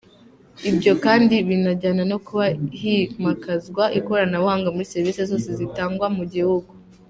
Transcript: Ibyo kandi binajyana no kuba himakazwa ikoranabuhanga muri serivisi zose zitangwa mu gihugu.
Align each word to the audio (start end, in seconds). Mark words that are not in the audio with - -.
Ibyo 0.69 0.93
kandi 1.05 1.35
binajyana 1.47 2.03
no 2.11 2.17
kuba 2.25 2.45
himakazwa 2.81 3.83
ikoranabuhanga 3.99 4.67
muri 4.73 4.89
serivisi 4.91 5.21
zose 5.31 5.47
zitangwa 5.59 6.07
mu 6.17 6.23
gihugu. 6.33 6.71